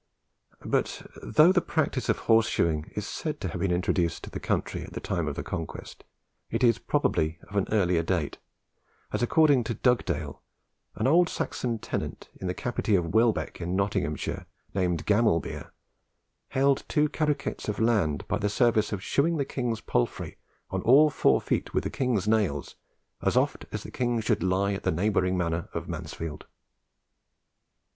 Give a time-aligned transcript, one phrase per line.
[0.65, 4.41] But though the practice of horse shoeing is said to have been introduced to this
[4.41, 6.03] country at the time of the Conquest,
[6.49, 8.39] it is probably of an earlier date;
[9.13, 10.41] as, according to Dugdale,
[10.95, 15.69] an old Saxon tenant in capite of Welbeck in Nottinghamshire, named Gamelbere,
[16.49, 20.37] held two carucates of land by the service of shoeing the king's palfrey
[20.71, 22.73] on all four feet with the king's nails,
[23.21, 26.47] as oft as the king should lie at the neighbouring manor of Mansfield.